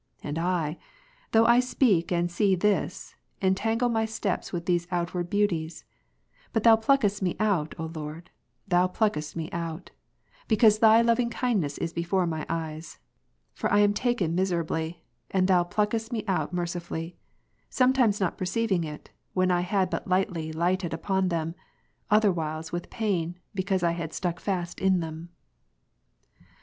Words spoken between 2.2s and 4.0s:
see this, en tangle